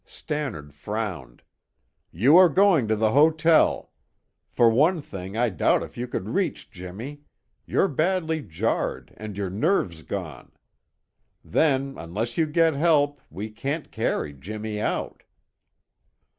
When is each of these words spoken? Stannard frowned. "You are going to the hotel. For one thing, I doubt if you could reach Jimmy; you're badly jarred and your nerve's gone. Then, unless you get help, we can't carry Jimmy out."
Stannard 0.03 0.73
frowned. 0.73 1.43
"You 2.11 2.35
are 2.35 2.49
going 2.49 2.87
to 2.87 2.95
the 2.95 3.11
hotel. 3.11 3.91
For 4.49 4.67
one 4.67 4.99
thing, 4.99 5.37
I 5.37 5.49
doubt 5.49 5.83
if 5.83 5.95
you 5.95 6.07
could 6.07 6.29
reach 6.29 6.71
Jimmy; 6.71 7.21
you're 7.67 7.87
badly 7.87 8.41
jarred 8.41 9.13
and 9.15 9.37
your 9.37 9.51
nerve's 9.51 10.01
gone. 10.01 10.53
Then, 11.45 11.99
unless 11.99 12.35
you 12.35 12.47
get 12.47 12.73
help, 12.75 13.21
we 13.29 13.51
can't 13.51 13.91
carry 13.91 14.33
Jimmy 14.33 14.79
out." 14.81 15.21